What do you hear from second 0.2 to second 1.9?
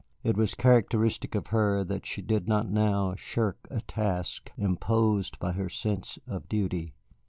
It was characteristic of her